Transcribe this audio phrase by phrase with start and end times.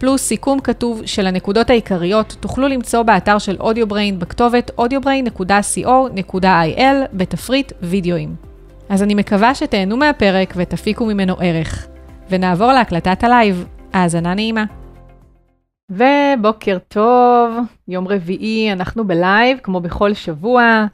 [0.00, 8.34] פלוס סיכום כתוב של הנקודות העיקריות, תוכלו למצוא באתר של Audiobrain בכתובת audiobrain.co.il בתפריט וידאוים.
[8.88, 11.86] אז אני מקווה שתהנו מהפרק ותפיקו ממנו ערך.
[12.30, 13.64] ונעבור להקלטת הלייב.
[13.92, 14.64] האזנה נעימה.
[15.90, 17.56] ובוקר טוב,
[17.88, 20.84] יום רביעי, אנחנו בלייב, כמו בכל שבוע.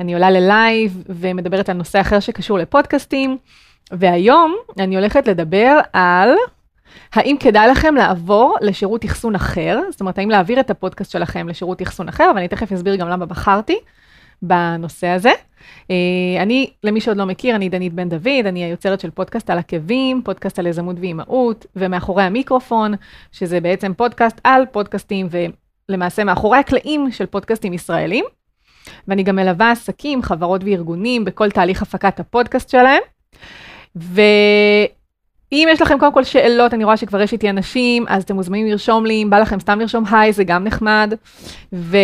[0.00, 3.36] אני עולה ללייב ומדברת על נושא אחר שקשור לפודקאסטים.
[3.92, 6.30] והיום אני הולכת לדבר על
[7.12, 11.82] האם כדאי לכם לעבור לשירות אחסון אחר, זאת אומרת, האם להעביר את הפודקאסט שלכם לשירות
[11.82, 13.78] אחסון אחר, ואני תכף אסביר גם למה בחרתי
[14.42, 15.32] בנושא הזה.
[15.90, 15.96] אה,
[16.42, 20.22] אני, למי שעוד לא מכיר, אני דנית בן דוד, אני היוצרת של פודקאסט על עקבים,
[20.24, 22.94] פודקאסט על יזמות ואימהות, ומאחורי המיקרופון,
[23.32, 25.28] שזה בעצם פודקאסט על פודקאסטים,
[25.88, 28.24] ולמעשה מאחורי הקלעים של פודקאסטים ישראלים.
[29.08, 33.02] ואני גם מלווה עסקים, חברות וארגונים בכל תהליך הפקת הפודקאסט שלהם.
[35.52, 38.66] ואם יש לכם קודם כל שאלות, אני רואה שכבר יש איתי אנשים, אז אתם מוזמנים
[38.66, 41.14] לרשום לי, אם בא לכם סתם לרשום היי, זה גם נחמד.
[41.72, 41.96] ו...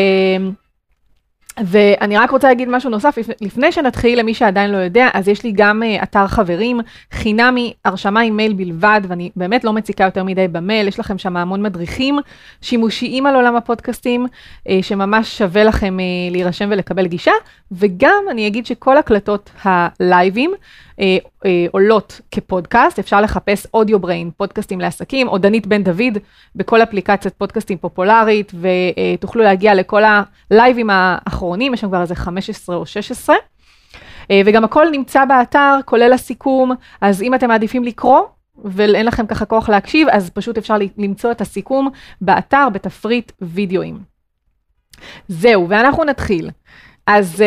[1.62, 5.52] ואני רק רוצה להגיד משהו נוסף, לפני שנתחיל, למי שעדיין לא יודע, אז יש לי
[5.52, 6.80] גם uh, אתר חברים,
[7.12, 11.36] חינמי, הרשמה עם מייל בלבד, ואני באמת לא מציקה יותר מדי במייל, יש לכם שם
[11.36, 12.18] המון מדריכים
[12.60, 17.32] שימושיים על עולם הפודקאסטים, uh, שממש שווה לכם uh, להירשם ולקבל גישה,
[17.72, 20.54] וגם אני אגיד שכל הקלטות הלייבים,
[21.00, 26.18] אה, אה, עולות כפודקאסט, אפשר לחפש אודיו בריין, פודקאסטים לעסקים, או דנית בן דוד,
[26.54, 30.02] בכל אפליקציית פודקאסטים פופולרית, ותוכלו להגיע לכל
[30.50, 33.36] הלייבים האחרונים, יש שם כבר איזה 15 או 16.
[34.30, 38.20] אה, וגם הכל נמצא באתר, כולל הסיכום, אז אם אתם מעדיפים לקרוא,
[38.64, 41.90] ואין לכם ככה כוח להקשיב, אז פשוט אפשר למצוא את הסיכום
[42.20, 43.98] באתר, בתפריט וידאוים.
[45.28, 46.50] זהו, ואנחנו נתחיל.
[47.06, 47.44] אז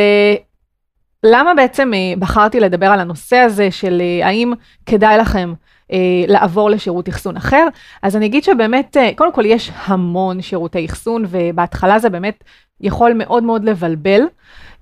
[1.23, 4.53] למה בעצם אה, בחרתי לדבר על הנושא הזה של אה, האם
[4.85, 5.53] כדאי לכם
[5.91, 5.97] אה,
[6.28, 7.67] לעבור לשירות אחסון אחר?
[8.03, 12.44] אז אני אגיד שבאמת, קודם כל יש המון שירותי אחסון, ובהתחלה זה באמת
[12.81, 14.22] יכול מאוד מאוד לבלבל.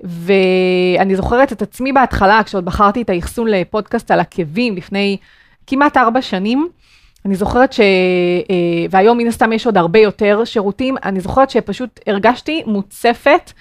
[0.04, 5.18] ואני זוכרת את עצמי בהתחלה, כשעוד בחרתי את האחסון לפודקאסט על עקבים לפני
[5.68, 6.68] כמעט ארבע שנים.
[7.26, 7.80] אני זוכרת ש...
[7.80, 13.52] אה, והיום מן הסתם יש עוד הרבה יותר שירותים, אני זוכרת שפשוט הרגשתי מוצפת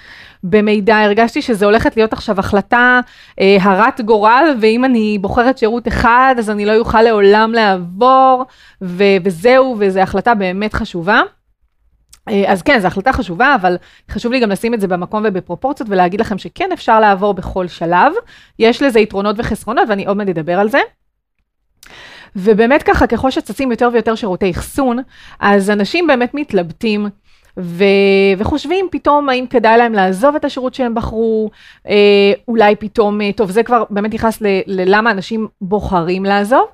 [0.45, 3.01] במידע, הרגשתי שזה הולכת להיות עכשיו החלטה
[3.41, 8.45] אה, הרת גורל, ואם אני בוחרת שירות אחד, אז אני לא אוכל לעולם לעבור,
[8.83, 11.23] ו- וזהו, וזו החלטה באמת חשובה.
[12.29, 13.77] אה, אז כן, זו החלטה חשובה, אבל
[14.11, 18.13] חשוב לי גם לשים את זה במקום ובפרופורציות ולהגיד לכם שכן אפשר לעבור בכל שלב.
[18.59, 20.79] יש לזה יתרונות וחסרונות, ואני עוד מעט אדבר על זה.
[22.37, 24.99] ובאמת ככה, ככל שצצים יותר ויותר שירותי אחסון,
[25.41, 27.07] אז אנשים באמת מתלבטים.
[27.59, 27.85] ו...
[28.39, 31.51] וחושבים פתאום האם כדאי להם לעזוב את השירות שהם בחרו,
[31.89, 34.47] אה, אולי פתאום, אה, טוב, זה כבר באמת נכנס ל...
[34.67, 36.67] ללמה אנשים בוחרים לעזוב.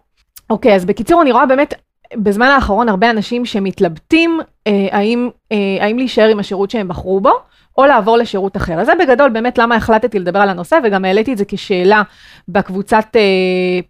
[0.50, 1.75] אוקיי, אז בקיצור, אני רואה באמת
[2.16, 7.32] בזמן האחרון הרבה אנשים שמתלבטים אה, האם, אה, האם להישאר עם השירות שהם בחרו בו,
[7.79, 8.81] או לעבור לשירות אחר.
[8.81, 12.03] אז זה בגדול באמת למה החלטתי לדבר על הנושא, וגם העליתי את זה כשאלה
[12.49, 13.21] בקבוצת, אה,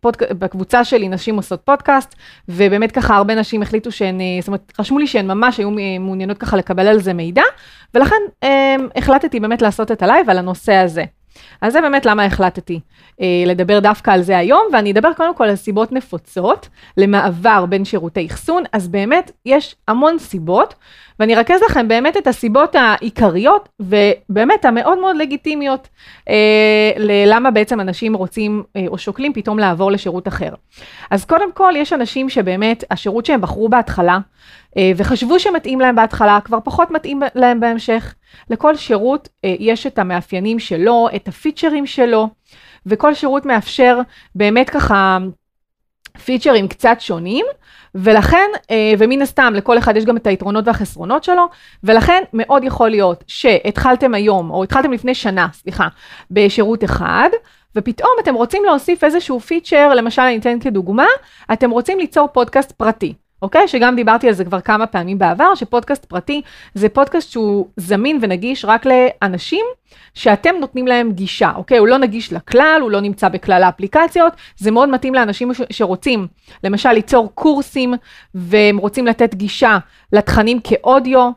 [0.00, 0.32] פודק...
[0.32, 2.14] בקבוצה שלי, נשים עושות פודקאסט,
[2.48, 5.70] ובאמת ככה הרבה נשים החליטו שהן, אה, זאת אומרת, רשמו לי שהן ממש היו
[6.00, 7.42] מעוניינות ככה לקבל על זה מידע,
[7.94, 11.04] ולכן אה, החלטתי באמת לעשות את הלייב על הנושא הזה.
[11.60, 12.80] אז זה באמת למה החלטתי
[13.20, 17.84] אה, לדבר דווקא על זה היום, ואני אדבר קודם כל על סיבות נפוצות למעבר בין
[17.84, 20.74] שירותי אחסון, אז באמת יש המון סיבות,
[21.20, 25.88] ואני ארכז לכם באמת את הסיבות העיקריות, ובאמת המאוד מאוד לגיטימיות,
[26.28, 30.54] אה, ללמה בעצם אנשים רוצים אה, או שוקלים פתאום לעבור לשירות אחר.
[31.10, 34.18] אז קודם כל, יש אנשים שבאמת השירות שהם בחרו בהתחלה,
[34.76, 38.14] אה, וחשבו שמתאים להם בהתחלה, כבר פחות מתאים להם בהמשך.
[38.50, 42.28] לכל שירות אה, יש את המאפיינים שלו, את הפיצ'רים שלו,
[42.86, 43.98] וכל שירות מאפשר
[44.34, 45.18] באמת ככה
[46.24, 47.46] פיצ'רים קצת שונים,
[47.94, 51.48] ולכן, אה, ומן הסתם לכל אחד יש גם את היתרונות והחסרונות שלו,
[51.84, 55.88] ולכן מאוד יכול להיות שהתחלתם היום, או התחלתם לפני שנה, סליחה,
[56.30, 57.28] בשירות אחד,
[57.76, 61.06] ופתאום אתם רוצים להוסיף איזשהו פיצ'ר, למשל אני אתן כדוגמה,
[61.52, 63.14] אתם רוצים ליצור פודקאסט פרטי.
[63.42, 63.68] אוקיי?
[63.68, 66.42] שגם דיברתי על זה כבר כמה פעמים בעבר, שפודקאסט פרטי
[66.74, 69.64] זה פודקאסט שהוא זמין ונגיש רק לאנשים
[70.14, 71.78] שאתם נותנים להם גישה, אוקיי?
[71.78, 76.26] הוא לא נגיש לכלל, הוא לא נמצא בכלל האפליקציות, זה מאוד מתאים לאנשים שרוצים,
[76.64, 77.94] למשל, ליצור קורסים,
[78.34, 79.78] והם רוצים לתת גישה
[80.12, 81.30] לתכנים כאודיו.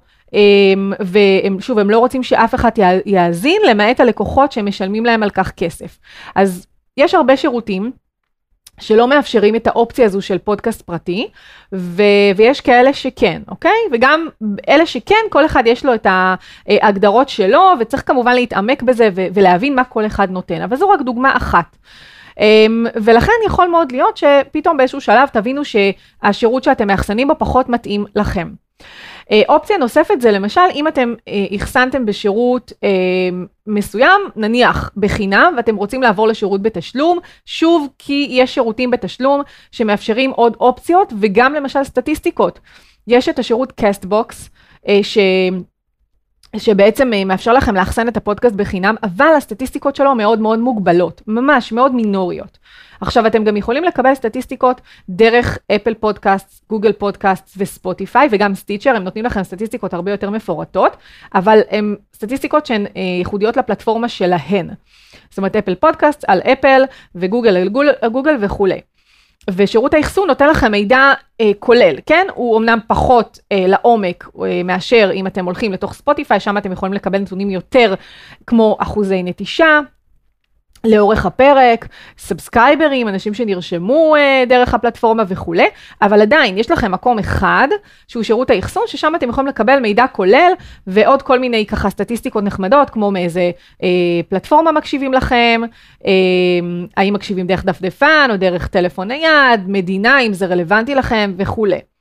[1.00, 2.72] ושוב, הם לא רוצים שאף אחד
[3.06, 6.00] יאזין, למעט הלקוחות שמשלמים להם על כך כסף.
[6.36, 6.68] אז
[6.98, 7.92] יש הרבה שירותים.
[8.80, 11.28] שלא מאפשרים את האופציה הזו של פודקאסט פרטי,
[11.74, 12.04] ו-
[12.36, 13.78] ויש כאלה שכן, אוקיי?
[13.92, 14.28] וגם
[14.70, 19.76] אלה שכן, כל אחד יש לו את ההגדרות שלו, וצריך כמובן להתעמק בזה ו- ולהבין
[19.76, 21.76] מה כל אחד נותן, אבל זו רק דוגמה אחת.
[22.34, 28.06] Um, ולכן יכול מאוד להיות שפתאום באיזשהו שלב תבינו שהשירות שאתם מאחסנים בו פחות מתאים
[28.16, 28.50] לכם.
[29.32, 31.14] אה, אופציה נוספת זה למשל, אם אתם
[31.56, 32.90] אחסנתם אה, בשירות אה,
[33.68, 39.42] מסוים, נניח בחינם, ואתם רוצים לעבור לשירות בתשלום, שוב, כי יש שירותים בתשלום
[39.72, 42.60] שמאפשרים עוד אופציות, וגם למשל סטטיסטיקות.
[43.08, 44.50] יש את השירות Castbox,
[45.02, 45.18] ש...
[46.58, 51.96] שבעצם מאפשר לכם לאחסן את הפודקאסט בחינם, אבל הסטטיסטיקות שלו מאוד מאוד מוגבלות, ממש מאוד
[51.96, 52.58] מינוריות.
[53.04, 59.04] עכשיו, אתם גם יכולים לקבל סטטיסטיקות דרך אפל פודקאסט, גוגל פודקאסט וספוטיפיי, וגם Stitcher, הם
[59.04, 60.98] נותנים לכם סטטיסטיקות הרבה יותר מפורטות,
[61.36, 64.70] אבל הן סטטיסטיקות שהן אה, ייחודיות לפלטפורמה שלהן.
[65.30, 66.84] זאת אומרת, אפל פודקאסט על אפל,
[67.16, 68.82] וגוגל על גוגל, גוגל וכולי.
[69.50, 72.28] ושירות האחסון נותן לכם מידע אה, כולל, כן?
[72.34, 76.94] הוא אמנם פחות אה, לעומק אה, מאשר אם אתם הולכים לתוך ספוטיפיי, שם אתם יכולים
[76.94, 77.94] לקבל נתונים יותר
[78.48, 79.80] כמו אחוזי נטישה,
[80.88, 81.88] לאורך הפרק,
[82.18, 85.68] סאבסקרייברים, אנשים שנרשמו אה, דרך הפלטפורמה וכולי,
[86.02, 87.68] אבל עדיין יש לכם מקום אחד
[88.08, 90.52] שהוא שירות האחסון, ששם אתם יכולים לקבל מידע כולל
[90.88, 93.86] ועוד כל מיני ככה סטטיסטיקות נחמדות, כמו מאיזה אה,
[94.30, 95.62] פלטפורמה מקשיבים לכם,
[96.02, 96.06] אה,
[96.98, 101.93] האם מקשיבים דרך דפדפן או דרך טלפון נייד, מדינה, אם זה רלוונטי לכם וכולי.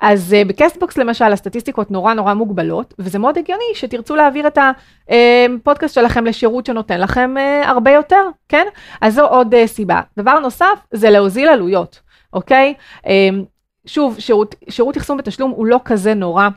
[0.00, 4.58] אז אה, ב Castbox למשל הסטטיסטיקות נורא נורא מוגבלות, וזה מאוד הגיוני שתרצו להעביר את
[4.58, 8.66] הפודקאסט אה, שלכם לשירות שנותן לכם אה, הרבה יותר, כן?
[9.00, 10.00] אז זו עוד אה, סיבה.
[10.18, 12.00] דבר נוסף זה להוזיל עלויות,
[12.32, 12.74] אוקיי?
[13.04, 13.08] Uh,
[13.86, 16.48] שוב, שירות, שירות אחסון בתשלום הוא לא כזה נורא.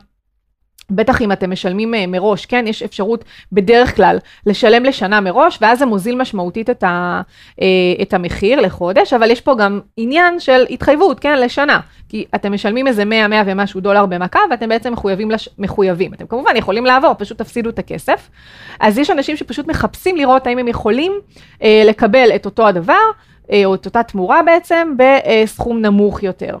[0.90, 2.64] בטח אם אתם משלמים אה, מראש, כן?
[2.68, 7.20] יש אפשרות בדרך כלל לשלם לשנה מראש, ואז זה מוזיל משמעותית את, ה,
[7.60, 7.66] אה,
[8.02, 11.38] את המחיר לחודש, אבל יש פה גם עניין של התחייבות, כן?
[11.38, 11.80] לשנה.
[12.08, 15.48] כי אתם משלמים איזה 100, 100 ומשהו דולר במכה, ואתם בעצם מחויבים, לש...
[15.58, 16.14] מחויבים.
[16.14, 18.28] אתם כמובן יכולים לעבור, פשוט תפסידו את הכסף.
[18.80, 21.12] אז יש אנשים שפשוט מחפשים לראות האם הם יכולים
[21.62, 22.94] אה, לקבל את אותו הדבר,
[23.52, 26.56] אה, או את אותה תמורה בעצם, בסכום נמוך יותר.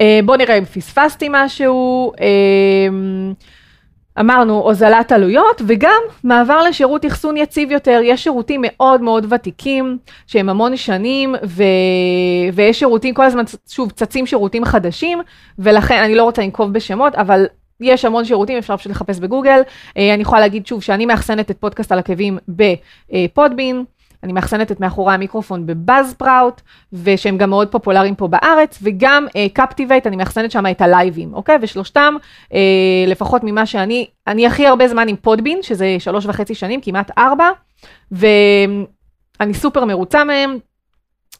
[0.00, 2.12] אה, בואו נראה אם פספסתי משהו.
[2.20, 2.88] אה,
[4.20, 10.48] אמרנו הוזלת עלויות וגם מעבר לשירות אחסון יציב יותר, יש שירותים מאוד מאוד ותיקים שהם
[10.48, 11.62] המון שנים ו...
[12.54, 15.18] ויש שירותים כל הזמן, שוב, צצים שירותים חדשים
[15.58, 17.46] ולכן אני לא רוצה לנקוב בשמות, אבל
[17.80, 19.60] יש המון שירותים, אפשר פשוט לחפש בגוגל.
[19.96, 23.84] אה, אני יכולה להגיד שוב שאני מאחסנת את פודקאסט על עקבים ב Podbean.
[24.26, 26.60] אני מאחסנת את מאחורי המיקרופון ב Buzzsprout,
[26.92, 31.58] ושהם גם מאוד פופולריים פה בארץ, וגם Captivate, אה, אני מאחסנת שם את הלייבים, אוקיי?
[31.62, 32.14] ושלושתם,
[32.44, 32.54] אה,
[33.06, 37.48] לפחות ממה שאני, אני הכי הרבה זמן עם Podbean, שזה שלוש וחצי שנים, כמעט ארבע,
[38.12, 40.58] ואני סופר מרוצה מהם,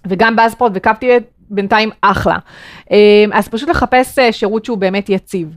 [0.06, 2.36] וגם Buzzsprout ו Captivate בינתיים אחלה.
[2.84, 2.92] אה,
[3.32, 5.56] אז פשוט לחפש אה, שירות שהוא באמת יציב.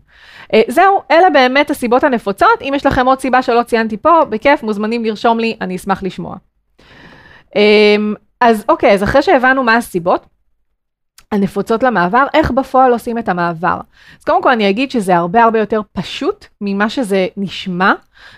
[0.68, 2.62] זהו, אלה באמת הסיבות הנפוצות.
[2.62, 6.36] אם יש לכם עוד סיבה שלא ציינתי פה, בכיף, מוזמנים לרשום לי, אני אשמח לשמוע.
[7.56, 10.26] אמ, אז אוקיי, אז אחרי שהבנו מה הסיבות
[11.32, 13.80] הנפוצות למעבר, איך בפועל עושים את המעבר?
[14.20, 17.94] אז קודם כל אני אגיד שזה הרבה הרבה יותר פשוט ממה שזה נשמע,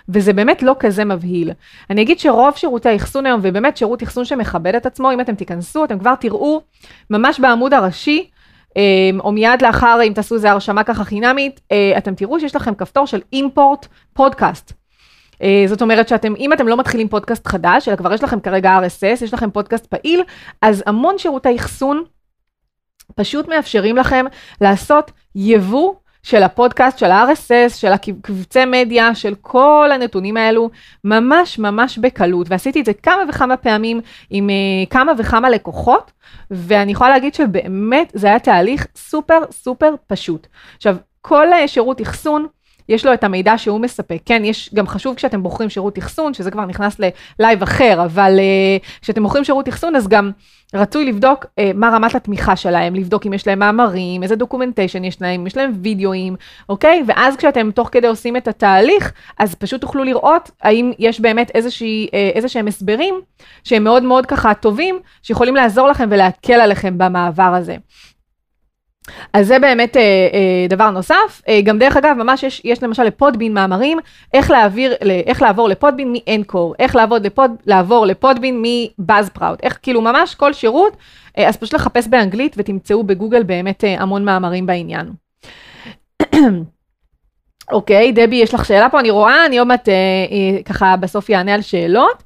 [0.10, 1.52] וזה באמת לא כזה מבהיל.
[1.90, 5.86] אני אגיד שרוב שירותי האחסון היום, ובאמת שירות אחסון שמכבד את עצמו, אם אתם תיכנסו,
[5.86, 6.62] אתם כבר תראו
[7.10, 8.30] ממש בעמוד הראשי,
[8.76, 12.76] אמ, או מיד לאחר, אם תעשו איזה הרשמה ככה חינמית, אה, אתם תראו שיש לכם
[12.76, 14.81] כפתור של אימפורט פודקאסט.
[15.42, 18.80] אה, זאת אומרת שאתם, אם אתם לא מתחילים פודקאסט חדש, אלא כבר יש לכם כרגע
[18.80, 20.24] RSS, יש לכם פודקאסט פעיל,
[20.62, 22.04] אז המון שירותי אחסון
[23.16, 24.26] פשוט מאפשרים לכם
[24.62, 25.94] לעשות יבוא
[26.24, 30.70] של הפודקאסט, של ה-RSS, של הקבצי מדיה, של כל הנתונים האלו,
[31.04, 32.48] ממש ממש בקלות.
[32.50, 36.12] ועשיתי את זה כמה וכמה פעמים עם אה, כמה וכמה לקוחות,
[36.52, 40.48] ואני יכולה להגיד שבאמת זה היה תהליך סופר סופר פשוט.
[40.78, 42.48] עכשיו, כל אה, שירות אחסון,
[42.92, 44.20] יש לו את המידע שהוא מספק.
[44.26, 46.98] כן, יש גם חשוב כשאתם בוחרים שירות אחסון, שזה כבר נכנס
[47.40, 50.32] ללייב אחר, אבל אה, כשאתם בוחרים שירות אחסון, אז גם
[50.74, 55.22] רצוי לבדוק אה, מה רמת התמיכה שלהם, לבדוק אם יש להם מאמרים, איזה documentation יש
[55.22, 56.36] להם, אם יש להם וידאוים,
[56.70, 57.04] אוקיי?
[57.08, 62.08] ואז כשאתם תוך כדי עושים את התהליך, אז פשוט תוכלו לראות האם יש באמת איזושהי,
[62.08, 63.16] uh, איזה שהם הסברים
[63.64, 67.76] שהם מאוד מאוד ככה טובים, שיכולים לעזור לכם ולהקל עליכם במעבר הזה.
[69.34, 71.42] אז זה באמת אה, אה, דבר נוסף.
[71.48, 74.00] אה, גם דרך אגב, ממש יש, יש למשל לפודבין מאמרים,
[74.34, 74.94] איך, להעביר,
[75.26, 80.54] איך לעבור לפודבין מ-Encore, איך לעבוד לפוד, לעבור לפודבין מבאז פראוד, איך כאילו ממש כל
[80.54, 80.98] שירות,
[81.38, 85.12] אה, אז פשוט לחפש באנגלית ותמצאו בגוגל באמת אה, המון מאמרים בעניין.
[87.72, 91.30] אוקיי, דבי, יש לך שאלה פה, אני רואה, אני עוד מעט אה, אה, ככה בסוף
[91.30, 92.24] יענה על שאלות.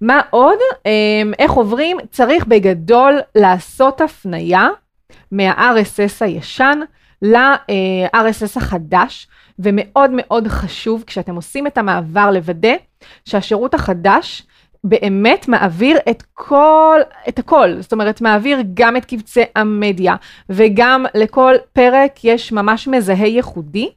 [0.00, 0.58] מה עוד?
[0.86, 0.92] אה,
[1.38, 1.96] איך עוברים?
[2.10, 4.68] צריך בגדול לעשות הפנייה
[5.32, 6.80] מה-RSS הישן
[7.22, 9.28] ל-RSS החדש,
[9.58, 12.74] ומאוד מאוד חשוב כשאתם עושים את המעבר לוודא
[13.24, 14.42] שהשירות החדש
[14.84, 20.14] באמת מעביר את כל, את הכל, זאת אומרת מעביר גם את קבצי המדיה
[20.48, 23.90] וגם לכל פרק יש ממש מזהה ייחודי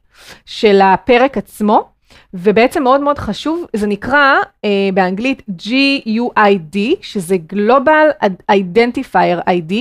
[0.46, 1.88] של הפרק עצמו.
[2.34, 4.34] ובעצם מאוד מאוד חשוב, זה נקרא
[4.64, 9.74] אה, באנגלית GUID, שזה Global Identifier ID,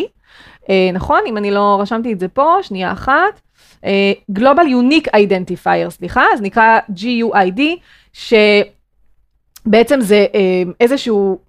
[0.94, 1.20] נכון?
[1.28, 3.42] אם אני לא רשמתי את זה פה, שנייה אחת.
[3.86, 7.62] אה, Global Unique Identifier, סליחה, זה נקרא GUID,
[8.14, 11.40] שבעצם זה אה, איזשהו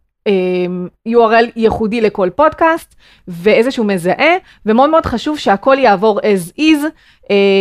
[1.08, 2.94] URL ייחודי לכל פודקאסט
[3.28, 4.34] ואיזשהו מזהה,
[4.66, 6.84] ומאוד מאוד חשוב שהכל יעבור as is,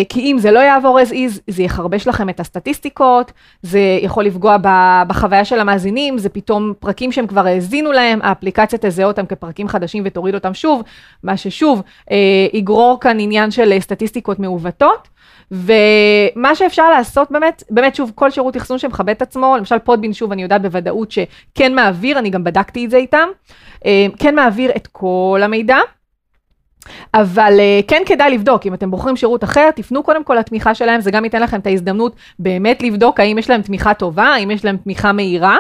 [0.10, 4.58] כי אם זה לא יעבור as is, זה יחרבש לכם את הסטטיסטיקות, זה יכול לפגוע
[5.08, 10.04] בחוויה של המאזינים, זה פתאום פרקים שהם כבר האזינו להם, האפליקציה תזהה אותם כפרקים חדשים
[10.06, 10.84] ותוריד אותם שוב,
[11.24, 11.82] מה ששוב
[12.54, 15.08] יגרור כאן עניין של סטטיסטיקות מעוותות.
[15.52, 20.32] ומה שאפשר לעשות באמת, באמת שוב, כל שירות אחסון שמכבד את עצמו, למשל פודבין, שוב,
[20.32, 23.28] אני יודעת בוודאות שכן מעביר, אני גם בדקתי את זה איתם,
[23.86, 25.78] אה, כן מעביר את כל המידע.
[27.14, 31.02] אבל uh, כן כדאי לבדוק, אם אתם בוחרים שירות אחר, תפנו קודם כל לתמיכה שלהם,
[31.02, 34.66] זה גם ייתן לכם את ההזדמנות באמת לבדוק האם יש להם תמיכה טובה, האם יש
[34.66, 35.58] להם תמיכה מהירה.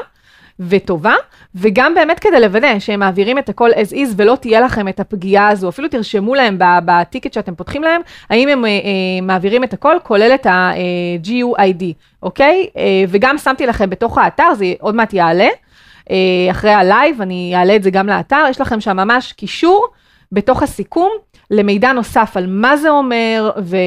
[0.59, 1.13] וטובה,
[1.55, 5.47] וגם באמת כדי לוודא שהם מעבירים את הכל as is ולא תהיה לכם את הפגיעה
[5.49, 9.95] הזו, אפילו תרשמו להם בטיקט שאתם פותחים להם, האם הם אה, אה, מעבירים את הכל,
[10.03, 11.83] כולל את ה-GUID,
[12.23, 12.67] אוקיי?
[12.77, 15.47] אה, וגם שמתי לכם בתוך האתר, זה עוד מעט יעלה,
[16.11, 16.15] אה,
[16.51, 19.87] אחרי הלייב, אני אעלה את זה גם לאתר, יש לכם שם ממש קישור
[20.31, 21.11] בתוך הסיכום.
[21.51, 23.77] למידע נוסף על מה זה אומר ו-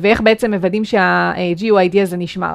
[0.00, 2.54] ואיך בעצם מוודאים שה-GUID הזה נשמר.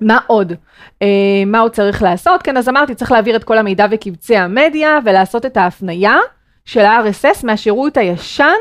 [0.00, 0.52] מה עוד?
[0.52, 1.06] אה,
[1.46, 2.42] מה עוד צריך לעשות?
[2.42, 6.16] כן, אז אמרתי, צריך להעביר את כל המידע וקבצי המדיה ולעשות את ההפנייה
[6.64, 8.54] של ה-RSS מהשירות הישן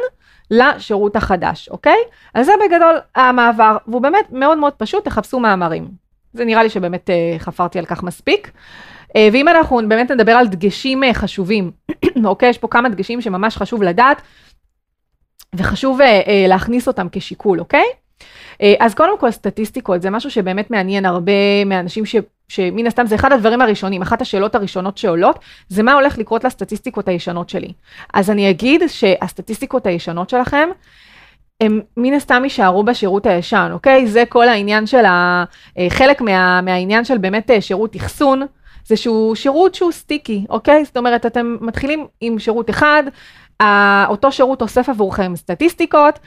[0.51, 1.97] לשירות החדש, אוקיי?
[2.33, 5.87] אז זה בגדול המעבר, והוא באמת מאוד מאוד פשוט, תחפשו מאמרים.
[6.33, 8.51] זה נראה לי שבאמת uh, חפרתי על כך מספיק.
[9.11, 11.71] Uh, ואם אנחנו באמת נדבר על דגשים uh, חשובים,
[12.25, 12.49] אוקיי?
[12.49, 14.21] יש פה כמה דגשים שממש חשוב לדעת,
[15.55, 16.03] וחשוב uh,
[16.47, 17.85] להכניס אותם כשיקול, אוקיי?
[18.61, 22.15] אה, אז קודם כל סטטיסטיקות זה משהו שבאמת מעניין הרבה מהאנשים ש...
[22.47, 25.39] שמן הסתם זה אחד הדברים הראשונים, אחת השאלות הראשונות שעולות,
[25.69, 27.73] זה מה הולך לקרות לסטטיסטיקות הישנות שלי.
[28.13, 30.69] אז אני אגיד שהסטטיסטיקות הישנות שלכם,
[31.61, 34.07] הם מן הסתם יישארו בשירות הישן, אוקיי?
[34.07, 35.43] זה כל העניין של ה...
[35.77, 36.61] אה, חלק מה...
[36.61, 38.41] מהעניין של באמת אה, שירות אחסון,
[38.85, 40.85] זה שהוא שירות שהוא סטיקי, אוקיי?
[40.85, 43.03] זאת אומרת, אתם מתחילים עם שירות אחד,
[44.07, 46.19] אותו שירות אוסף עבורכם סטטיסטיקות,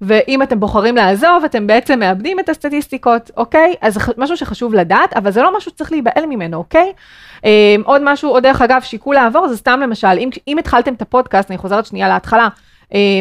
[0.00, 3.74] ואם אתם בוחרים לעזוב, אתם בעצם מאבדים את הסטטיסטיקות, אוקיי?
[3.80, 6.92] אז משהו שחשוב לדעת, אבל זה לא משהו שצריך להיבהל ממנו, אוקיי?
[7.38, 7.44] Um,
[7.84, 11.50] עוד משהו, עוד דרך אגב, שיקול לעבור, זה סתם למשל, אם, אם התחלתם את הפודקאסט,
[11.50, 12.48] אני חוזרת שנייה להתחלה,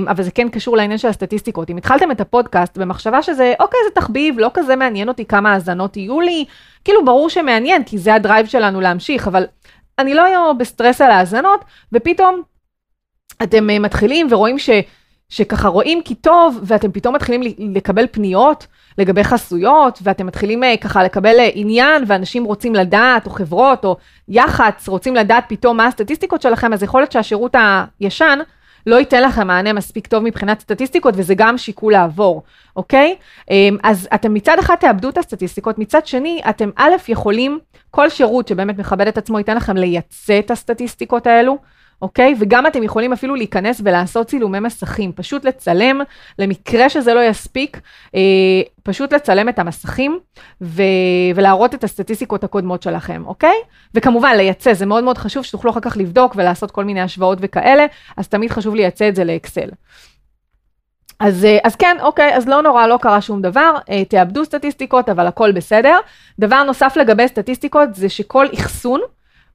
[0.10, 1.70] אבל זה כן קשור לעניין של הסטטיסטיקות.
[1.70, 5.98] אם התחלתם את הפודקאסט במחשבה שזה, אוקיי, זה תחביב, לא כזה מעניין אותי כמה האזנות
[5.98, 6.46] יהיו לי,
[6.84, 9.46] כאילו ברור שמעניין, כי זה ה drive שלנו להמשיך, אבל
[10.00, 12.42] אני לא אהיה בסטרס על האזנות, ופתאום
[13.44, 14.70] אתם אה, מתחילים ורואים ש...
[15.30, 21.04] שככה רואים כי טוב, ואתם פתאום מתחילים לקבל פניות לגבי חסויות, ואתם מתחילים אה, ככה
[21.04, 23.98] לקבל אה, עניין, ואנשים רוצים לדעת, או חברות, או
[24.28, 27.56] יח"צ, רוצים לדעת פתאום מה הסטטיסטיקות שלכם, אז יכול להיות שהשירות
[28.00, 28.40] הישן
[28.88, 32.44] לא ייתן לכם מענה מספיק טוב מבחינת סטטיסטיקות, וזה גם שיקול לעבור,
[32.76, 33.16] אוקיי?
[33.50, 37.60] אמ, אז אתם מצד אחד תאבדו את הסטטיסטיקות, מצד שני, אתם א', יכולים,
[37.92, 41.58] כל שירות שבאמת מכבד את עצמו ייתן לכם לייצא את הסטטיסטיקות האלו.
[42.02, 42.36] אוקיי?
[42.40, 46.02] וגם אתם יכולים אפילו להיכנס ולעשות צילומי מסכים, פשוט לצלם,
[46.40, 47.82] למקרה שזה לא יספיק,
[48.16, 48.22] אה,
[48.84, 50.20] פשוט לצלם את המסכים
[50.62, 50.82] ו-
[51.36, 53.56] ולהראות את הסטטיסטיקות הקודמות שלכם, אוקיי?
[53.94, 57.86] וכמובן לייצא, זה מאוד מאוד חשוב שתוכלו אחר כך לבדוק ולעשות כל מיני השוואות וכאלה,
[58.18, 59.70] אז תמיד חשוב לייצא את זה לאקסל.
[61.20, 65.10] אז, אה, אז כן, אוקיי, אז לא נורא, לא קרה שום דבר, אה, תאבדו סטטיסטיקות,
[65.10, 65.98] אבל הכל בסדר.
[66.40, 69.02] דבר נוסף לגבי סטטיסטיקות זה שכל אחסון,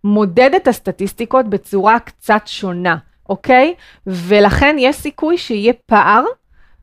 [0.07, 2.97] מודד את הסטטיסטיקות בצורה קצת שונה,
[3.29, 3.75] אוקיי?
[4.07, 6.25] ולכן יש סיכוי שיהיה פער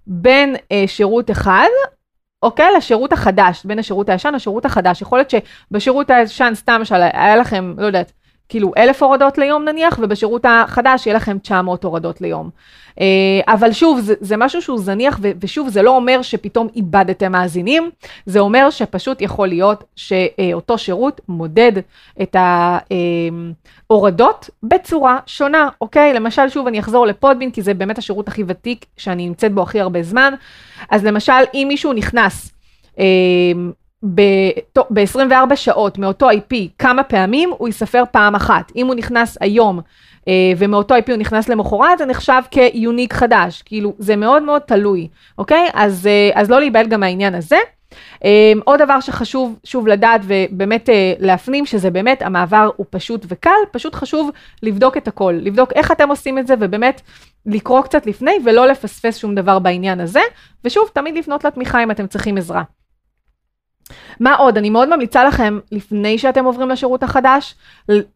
[0.08, 1.68] בין אה, שירות אחד,
[2.44, 2.68] אוקיי?
[2.77, 5.01] לשירות החדש, בין השירות הישן לשירות החדש.
[5.01, 6.82] יכול להיות שבשירות הישן, סתם
[7.13, 8.12] היה לכם, לא יודעת,
[8.53, 12.50] כאילו אלף הורדות ליום נניח, ובשירות החדש יהיה לכם 900 הורדות ליום.
[13.00, 13.05] אה,
[13.48, 17.89] אבל שוב, זה, זה משהו שהוא זניח, ושוב, זה לא אומר שפתאום איבדתם מאזינים,
[18.25, 21.72] זה אומר שפשוט יכול להיות שאותו שירות מודד
[22.22, 22.36] את
[23.89, 26.13] ההורדות בצורה שונה, אוקיי?
[26.13, 29.79] למשל, שוב, אני אחזור לפודבין, כי זה באמת השירות הכי ותיק שאני נמצאת בו הכי
[29.79, 30.33] הרבה זמן.
[30.89, 32.51] אז למשל, אם מישהו נכנס,
[34.03, 38.72] ב-24 שעות מאותו IP כמה פעמים, הוא ייספר פעם אחת.
[38.75, 39.79] אם הוא נכנס היום
[40.27, 43.62] אה, ומאותו IP הוא נכנס למחרת, זה נחשב כיוניק חדש.
[43.62, 45.07] כאילו, זה מאוד מאוד תלוי,
[45.38, 45.69] אוקיי?
[45.74, 47.57] אז, אה, אז לא להיבהל גם מהעניין הזה.
[47.93, 48.25] Um,
[48.63, 53.95] עוד דבר שחשוב שוב לדעת ובאמת uh, להפנים, שזה באמת המעבר הוא פשוט וקל, פשוט
[53.95, 54.29] חשוב
[54.63, 57.01] לבדוק את הכל, לבדוק איך אתם עושים את זה ובאמת
[57.45, 60.22] לקרוא קצת לפני ולא לפספס שום דבר בעניין הזה,
[60.65, 62.63] ושוב, תמיד לפנות לתמיכה אם אתם צריכים עזרה.
[64.20, 64.58] מה עוד?
[64.58, 67.56] אני מאוד ממליצה לכם, לפני שאתם עוברים לשירות החדש,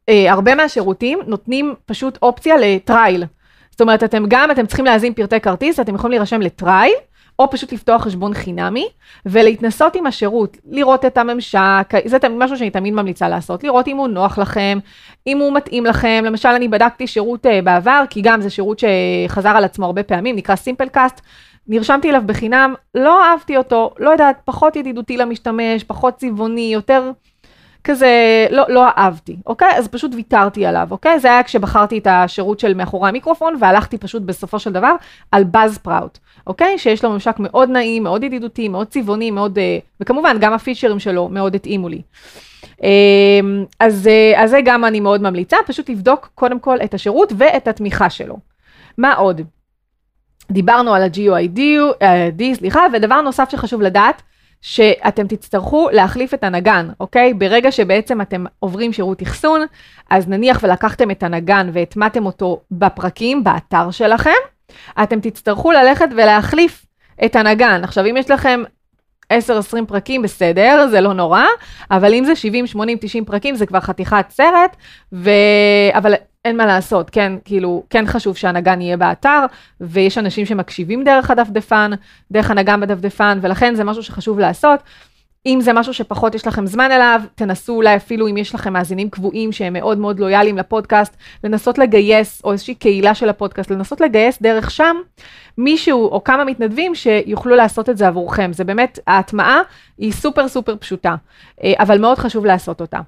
[0.10, 3.24] אה, הרבה מהשירותים נותנים פשוט אופציה ל trial.
[3.72, 6.94] זאת אומרת, אתם גם, אתם צריכים להזין פרטי כרטיס, אתם יכולים להירשם ל trial,
[7.40, 8.88] או פשוט לפתוח חשבון חינמי,
[9.26, 14.08] ולהתנסות עם השירות, לראות את הממשק, זה משהו שאני תמיד ממליצה לעשות, לראות אם הוא
[14.08, 14.80] נוח לכם,
[15.28, 16.24] אם הוא מתאים לכם.
[16.26, 20.36] למשל, אני בדקתי שירות אה, בעבר, כי גם זה שירות שחזר על עצמו הרבה פעמים,
[20.36, 21.22] נקרא Simplecast.
[21.68, 27.12] נרשמתי אליו בחינם, לא אהבתי אותו, לא יודעת, פחות ידידותי למשתמש, פחות צבעוני, יותר
[27.84, 28.08] כזה,
[28.52, 29.72] לא, לא אהבתי, אוקיי?
[29.76, 31.20] אז פשוט ויתרתי עליו, אוקיי?
[31.20, 34.96] זה היה כשבחרתי את השירות של מאחורי המיקרופון, והלכתי פשוט בסופו של דבר
[35.32, 36.78] על באז פראוט, אוקיי?
[36.78, 41.30] שיש לו ממשק מאוד נעים, מאוד ידידותי, מאוד צבעוני, מאוד, אה, וכמובן, גם הפיצ'רים שלו
[41.30, 42.02] מאוד התאימו לי.
[42.84, 47.34] אמ, אז, אה, אז זה גם אני מאוד ממליצה, פשוט לבדוק קודם כל את השירות
[47.38, 48.38] ואת התמיכה שלו.
[48.98, 49.42] מה עוד?
[50.52, 54.22] דיברנו על ה-GUID, uh, סליחה, ודבר נוסף שחשוב לדעת,
[54.62, 57.34] שאתם תצטרכו להחליף את הנגן, אוקיי?
[57.34, 59.66] ברגע שבעצם אתם עוברים שירות אחסון,
[60.10, 64.32] אז נניח ולקחתם את הנגן והטמעתם אותו בפרקים, באתר שלכם,
[65.04, 66.86] אתם תצטרכו ללכת ולהחליף
[67.26, 67.84] את הנגן.
[67.84, 68.64] עכשיו, אם יש לכם
[69.34, 69.36] 10-20
[69.88, 71.44] פרקים, בסדר, זה לא נורא,
[71.92, 74.76] אבל אם זה 70, 80, 90 פרקים, זה כבר חתיכת סרט,
[75.14, 75.30] ו...
[75.94, 76.14] אבל
[76.48, 79.46] אין מה לעשות, כן, כאילו, כן חשוב שהנגן יהיה באתר,
[79.82, 81.92] ויש אנשים שמקשיבים דרך הדפדפן,
[82.32, 84.80] דרך הנגן בדפדפן, ולכן זה משהו שחשוב לעשות.
[85.46, 89.10] אם זה משהו שפחות יש לכם זמן אליו, תנסו אולי אפילו אם יש לכם מאזינים
[89.10, 94.42] קבועים שהם מאוד מאוד לויאליים לפודקאסט, לנסות לגייס, או איזושהי קהילה של הפודקאסט, לנסות לגייס
[94.42, 94.96] דרך שם
[95.58, 98.54] מישהו או כמה מתנדבים שיוכלו לעשות את זה עבורכם.
[98.54, 99.62] זה באמת, ההטמעה
[99.98, 101.16] היא סופר סופר פשוטה,
[101.64, 103.00] אה, אבל מאוד חשוב לעשות אותה.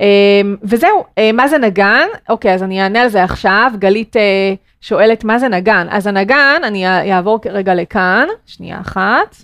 [0.00, 2.06] אמ, וזהו, אה, מה זה נגן?
[2.28, 3.72] אוקיי, אז אני אענה על זה עכשיו.
[3.78, 5.86] גלית אה, שואלת מה זה נגן.
[5.90, 9.36] אז הנגן, אני אעבור רגע לכאן, שנייה אחת.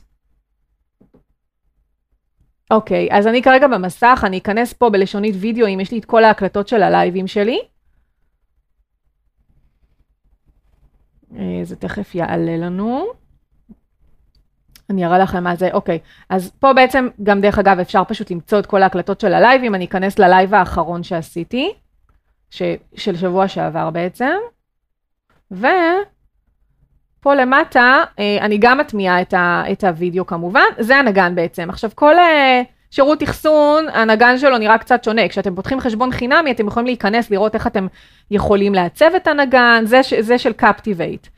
[2.70, 6.24] אוקיי, אז אני כרגע במסך, אני אכנס פה בלשונית וידאו, אם יש לי את כל
[6.24, 7.60] ההקלטות של הלייבים שלי.
[11.36, 13.19] אה, זה תכף יעלה לנו.
[14.90, 15.98] אני אראה לכם מה זה, אוקיי.
[16.28, 19.84] אז פה בעצם, גם דרך אגב, אפשר פשוט למצוא את כל ההקלטות של הלייבים, אני
[19.84, 21.72] אכנס ללייב האחרון שעשיתי,
[22.50, 22.62] ש,
[22.94, 24.36] של שבוע שעבר בעצם,
[25.50, 25.64] ופה
[27.34, 31.70] למטה, אה, אני גם מטמיעה את, ה, את הוידאו כמובן, זה הנגן בעצם.
[31.70, 35.28] עכשיו, כל אה, שירות אחסון, הנגן שלו נראה קצת שונה.
[35.28, 37.86] כשאתם פותחים חשבון חינמי, אתם יכולים להיכנס, לראות איך אתם
[38.30, 41.28] יכולים לעצב את הנגן, זה, זה של Captivate.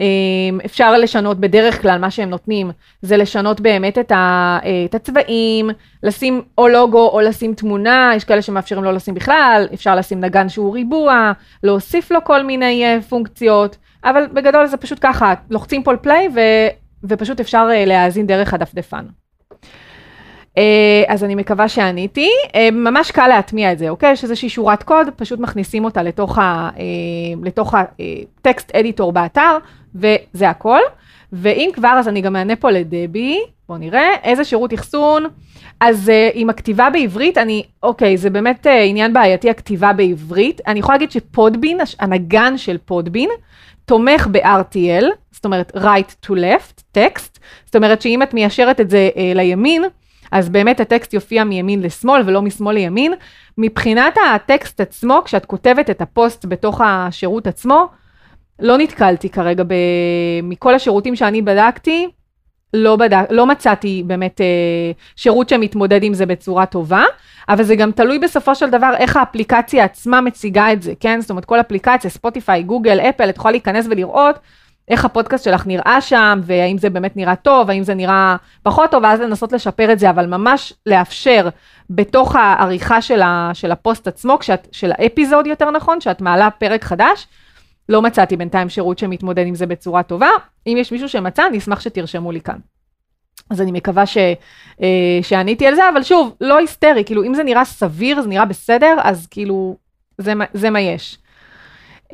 [0.00, 2.70] אמ, אפשר לשנות בדרך כלל, מה שהם נותנים,
[3.02, 5.70] זה לשנות באמת את, ה, אה, את הצבעים,
[6.02, 10.48] לשים או לוגו או לשים תמונה, יש כאלה שמאפשרים לא לשים בכלל, אפשר לשים נגן
[10.48, 11.32] שהוא ריבוע,
[11.62, 16.40] להוסיף לו כל מיני אה, פונקציות, אבל בגדול זה פשוט ככה, לוחצים פה פליי ו,
[17.04, 19.04] ופשוט אפשר אה, להאזין דרך הדפדפן.
[21.08, 22.30] אז אני מקווה שעניתי.
[22.72, 24.12] ממש קל להטמיע את זה, אוקיי?
[24.12, 26.02] יש איזושהי שורת קוד, פשוט מכניסים אותה
[27.42, 29.56] לתוך הטקסט אדיטור באתר,
[29.94, 30.80] וזה הכל.
[31.32, 35.24] ואם כבר, אז אני גם אענה פה לדבי, בואו נראה, איזה שירות אחסון.
[35.80, 40.60] אז עם הכתיבה בעברית, אני, אוקיי, זה באמת עניין בעייתי, הכתיבה בעברית.
[40.66, 43.30] אני יכולה להגיד שפודבין, הנגן של פודבין,
[43.84, 47.38] תומך ב-RTL, זאת אומרת, right to left, טקסט.
[47.64, 49.82] זאת אומרת שאם את מיישרת את זה uh, לימין,
[50.30, 53.12] אז באמת הטקסט יופיע מימין לשמאל ולא משמאל לימין.
[53.58, 57.88] מבחינת הטקסט עצמו, כשאת כותבת את הפוסט בתוך השירות עצמו,
[58.58, 59.74] לא נתקלתי כרגע ב...
[60.42, 62.08] מכל השירותים שאני בדקתי,
[62.74, 64.46] לא, בדק, לא מצאתי באמת אה,
[65.16, 67.04] שירות שמתמודד עם זה בצורה טובה,
[67.48, 71.20] אבל זה גם תלוי בסופו של דבר איך האפליקציה עצמה מציגה את זה, כן?
[71.20, 74.38] זאת אומרת, כל אפליקציה, ספוטיפיי, גוגל, אפל, את יכולה להיכנס ולראות
[74.90, 79.02] איך הפודקאסט שלך נראה שם, והאם זה באמת נראה טוב, האם זה נראה פחות טוב,
[79.02, 81.48] ואז לנסות לשפר את זה, אבל ממש לאפשר
[81.90, 86.84] בתוך העריכה של, ה, של הפוסט עצמו, כשאת, של האפיזוד יותר נכון, שאת מעלה פרק
[86.84, 87.26] חדש,
[87.88, 90.28] לא מצאתי בינתיים שירות שמתמודד עם זה בצורה טובה.
[90.66, 92.58] אם יש מישהו שמצא, אני אשמח שתרשמו לי כאן.
[93.50, 94.18] אז אני מקווה ש,
[94.82, 98.44] אה, שעניתי על זה, אבל שוב, לא היסטרי, כאילו, אם זה נראה סביר, זה נראה
[98.44, 99.76] בסדר, אז כאילו,
[100.18, 101.18] זה, זה מה יש.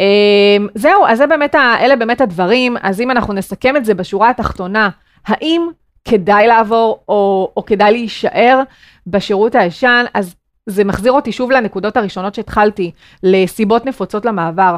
[0.01, 4.31] אה, זהו, אז זה באמת, אלה באמת הדברים, אז אם אנחנו נסכם את זה בשורה
[4.31, 4.89] התחתונה,
[5.27, 5.69] האם
[6.05, 8.61] כדאי לעבור או, או כדאי להישאר
[9.07, 10.35] בשירות הישן, אז
[10.67, 12.91] זה מחזיר אותי שוב לנקודות הראשונות שהתחלתי,
[13.23, 14.77] לסיבות נפוצות למעבר.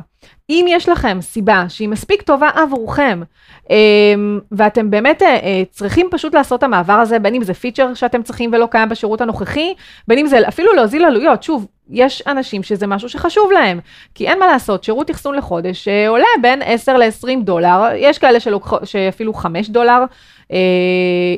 [0.50, 3.22] אם יש לכם סיבה שהיא מספיק טובה עבורכם,
[3.70, 7.94] אמ, ואתם באמת אה, אה, צריכים פשוט לעשות את המעבר הזה, בין אם זה פיצ'ר
[7.94, 9.74] שאתם צריכים ולא קיים בשירות הנוכחי,
[10.08, 13.80] בין אם זה אפילו להוזיל עלויות, שוב, יש אנשים שזה משהו שחשוב להם,
[14.14, 18.40] כי אין מה לעשות, שירות אחסון לחודש אה, עולה בין 10 ל-20 דולר, יש כאלה
[18.40, 20.04] שלוקח, שאפילו 5 דולר,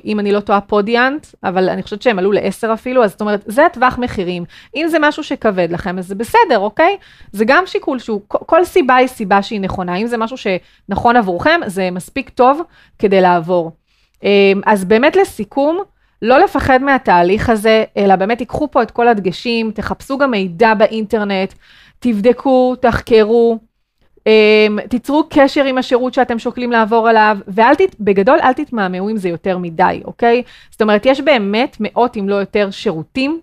[0.05, 3.43] אם אני לא טועה פודיאנט, אבל אני חושבת שהם עלו ל-10 אפילו, אז זאת אומרת,
[3.47, 4.45] זה הטווח מחירים.
[4.77, 6.97] אם זה משהו שכבד לכם, אז זה בסדר, אוקיי?
[7.33, 9.97] זה גם שיקול שהוא, כל סיבה היא סיבה שהיא נכונה.
[9.97, 12.61] אם זה משהו שנכון עבורכם, זה מספיק טוב
[12.99, 13.73] כדי לעבור.
[14.25, 15.83] אה, אז באמת לסיכום,
[16.23, 21.55] לא לפחד מהתהליך הזה, אלא באמת תיקחו פה את כל הדגשים, תחפשו גם מידע באינטרנט,
[21.99, 23.59] תבדקו, תחקרו,
[24.89, 27.97] תיצרו קשר עם השירות שאתם שוקלים לעבור אליו, ואל תת...
[28.01, 30.43] בגדול אל תתמהמהו אם זה יותר מדי, אוקיי?
[30.71, 33.41] זאת אומרת, יש באמת מאות אם לא יותר שירותים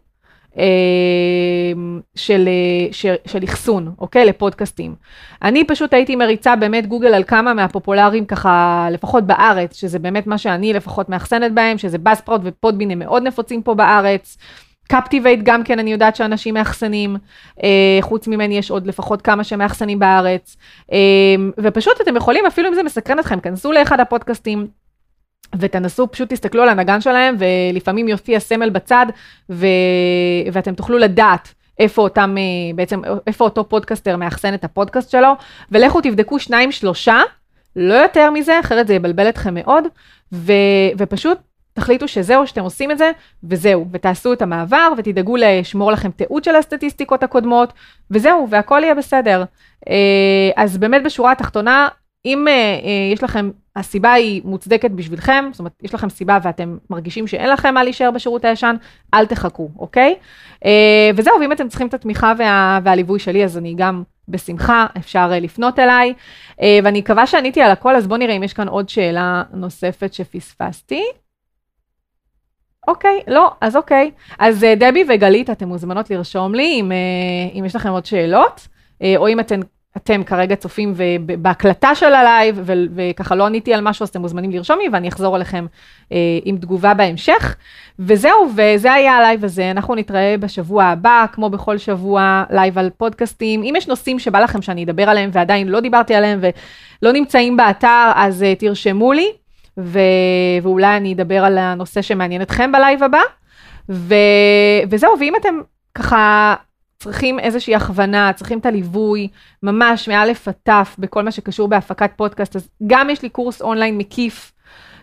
[0.58, 2.50] אמ, של,
[2.92, 4.26] של, של אחסון, אוקיי?
[4.26, 4.96] לפודקאסטים.
[5.42, 10.38] אני פשוט הייתי מריצה באמת גוגל על כמה מהפופולריים ככה, לפחות בארץ, שזה באמת מה
[10.38, 14.38] שאני לפחות מאחסנת בהם, שזה בספרוט ופודבין הם מאוד נפוצים פה בארץ.
[14.88, 17.15] קפטיבייט גם כן, אני יודעת שאנשים מאחסנים,
[17.63, 20.58] אה, חוץ ממני יש עוד לפחות כמה שמאחסנים בארץ,
[20.91, 20.97] אה,
[21.58, 24.67] ופשוט אתם יכולים, אפילו אם זה מסקרן אתכם, כנסו לאחד הפודקאסטים,
[25.60, 29.06] ותנסו, פשוט תסתכלו על הנגן שלהם, ולפעמים יופיע סמל בצד,
[29.50, 29.67] ו...
[30.52, 32.43] ואתם תוכלו לדעת איפה אותם, אה,
[32.76, 35.30] בעצם, איפה אותו פודקאסטר מאחסן את הפודקאסט שלו,
[35.71, 37.21] ולכו תבדקו שניים, שלושה,
[37.76, 39.84] לא יותר מזה, אחרת זה יבלבל אתכם מאוד,
[40.32, 40.54] ו...
[40.97, 41.38] ופשוט
[41.78, 43.12] תחליטו שזהו, שאתם עושים את זה,
[43.44, 47.74] וזהו, ותעשו את המעבר, ותדאגו לשמור לכם תיעוד של הסטטיסטיקות הקודמות,
[48.12, 49.44] וזהו, והכל יהיה בסדר.
[49.90, 51.88] אה, אז באמת בשורה התחתונה,
[52.26, 56.78] אם אה, אה, יש לכם, הסיבה היא מוצדקת בשבילכם, זאת אומרת, יש לכם סיבה ואתם
[56.90, 58.76] מרגישים שאין לכם מה להישאר בשירות הישן,
[59.13, 60.16] אל תחכו, אוקיי?
[61.16, 65.80] וזהו, ואם אתם צריכים את התמיכה וה, והליווי שלי, אז אני גם בשמחה, אפשר לפנות
[65.80, 66.13] אליי.
[66.84, 71.04] ואני מקווה שעניתי על הכל, אז בואו נראה אם יש כאן עוד שאלה נוספת שפספסתי.
[72.88, 74.12] אוקיי, לא, אז אוקיי.
[74.39, 78.67] אז אה, דבי וגלית, אתן מוזמנות לרשום לי אם, אה, אם יש לכם עוד שאלות,
[79.02, 79.60] אה, או אם אתן,
[79.97, 80.93] אתם כרגע צופים
[81.39, 82.62] בהקלטה של הלייב,
[82.95, 85.65] וככה לא עניתי על משהו, אז אתם מוזמנים לרשום לי, ואני אחזור אליכם
[86.43, 87.56] עם תגובה בהמשך.
[88.00, 89.71] וזהו, וזה היה הלייב הזה.
[89.71, 93.63] אנחנו נתראה בשבוע הבא, כמו בכל שבוע, לייב על פודקאסטים.
[93.63, 98.12] אם יש נושאים שבא לכם שאני אדבר עליהם ועדיין לא דיברתי עליהם ולא נמצאים באתר,
[98.15, 99.32] אז תרשמו לי.
[99.80, 100.00] ו...
[100.62, 103.22] ואולי אני אדבר על הנושא שמעניין אתכם בלייב הבא.
[103.90, 104.16] ו...
[104.90, 105.56] וזהו, ואם אתם
[105.96, 106.56] ככה
[107.00, 109.28] צריכים איזושהי הכוונה, צריכים את הליווי,
[109.63, 113.98] ממש מאלף עד תף בכל מה שקשור בהפקת פודקאסט, אז גם יש לי קורס אונליין
[113.98, 114.52] מקיף.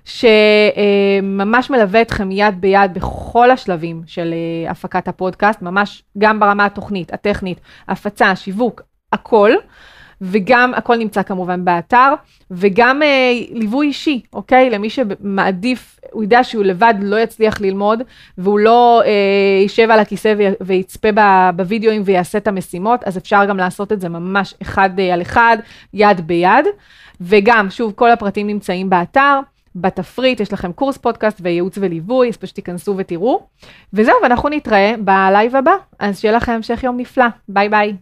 [0.05, 7.13] שממש מלווה אתכם יד ביד בכל השלבים של אה, הפקת הפודקאסט, ממש גם ברמה התוכנית,
[7.13, 8.83] הטכנית, הפצה, שיווק,
[9.13, 9.51] הכל.
[10.21, 12.15] וגם הכל נמצא כמובן באתר,
[12.51, 14.71] וגם אה, ליווי אישי, אוקיי?
[14.71, 18.03] למי שמעדיף, הוא ידע שהוא לבד לא יצליח ללמוד,
[18.39, 19.11] והוא לא אה,
[19.63, 21.09] יישב על הכיסא ויצפה
[21.57, 25.59] בווידאוים ויעשה את המשימות, אז אפשר גם לעשות את זה ממש אחד אה, על אחד,
[25.95, 26.67] יד ביד.
[27.21, 29.41] וגם, שוב, כל הפרטים נמצאים באתר.
[29.77, 33.47] בתפריט יש לכם קורס פודקאסט וייעוץ וליווי, אז פשוט תיכנסו ותראו.
[33.93, 37.27] וזהו, ואנחנו נתראה בלייב הבא, אז שיהיה לכם המשך יום נפלא.
[37.49, 37.97] ביי ביי.